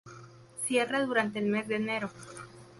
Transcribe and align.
Cierra 0.65 1.05
durante 1.05 1.37
el 1.37 1.45
mes 1.45 1.67
de 1.67 1.75
enero. 1.75 2.09